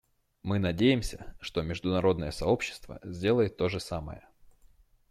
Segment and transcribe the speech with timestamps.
[0.41, 4.27] Мы надеемся, что международное сообщество сделает то же самое.